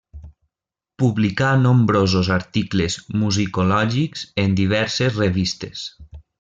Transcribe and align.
Publicà 1.03 1.49
nombrosos 1.65 2.31
articles 2.37 2.97
musicològics 3.25 4.27
en 4.47 4.59
diverses 4.65 5.23
revistes. 5.25 5.89